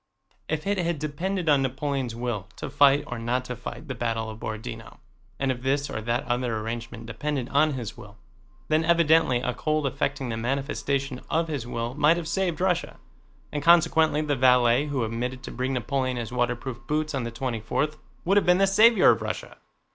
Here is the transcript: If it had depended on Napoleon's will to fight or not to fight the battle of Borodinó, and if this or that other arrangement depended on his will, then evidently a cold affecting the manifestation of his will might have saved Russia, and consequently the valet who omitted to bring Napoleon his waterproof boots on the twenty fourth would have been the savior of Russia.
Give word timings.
If 0.49 0.65
it 0.65 0.79
had 0.79 0.97
depended 0.97 1.47
on 1.47 1.61
Napoleon's 1.61 2.15
will 2.15 2.47
to 2.55 2.71
fight 2.71 3.03
or 3.05 3.19
not 3.19 3.45
to 3.45 3.55
fight 3.55 3.87
the 3.87 3.93
battle 3.93 4.31
of 4.31 4.39
Borodinó, 4.39 4.97
and 5.37 5.51
if 5.51 5.61
this 5.61 5.91
or 5.91 6.01
that 6.01 6.23
other 6.23 6.57
arrangement 6.57 7.05
depended 7.05 7.49
on 7.49 7.73
his 7.73 7.95
will, 7.97 8.17
then 8.67 8.83
evidently 8.83 9.41
a 9.41 9.53
cold 9.53 9.85
affecting 9.85 10.29
the 10.29 10.37
manifestation 10.37 11.21
of 11.29 11.49
his 11.49 11.67
will 11.67 11.93
might 11.93 12.17
have 12.17 12.27
saved 12.27 12.59
Russia, 12.59 12.97
and 13.51 13.61
consequently 13.61 14.23
the 14.23 14.35
valet 14.35 14.87
who 14.87 15.03
omitted 15.03 15.43
to 15.43 15.51
bring 15.51 15.73
Napoleon 15.73 16.17
his 16.17 16.31
waterproof 16.33 16.79
boots 16.87 17.13
on 17.13 17.23
the 17.23 17.29
twenty 17.29 17.59
fourth 17.59 17.97
would 18.25 18.37
have 18.37 18.45
been 18.47 18.57
the 18.57 18.65
savior 18.65 19.11
of 19.11 19.21
Russia. 19.21 19.59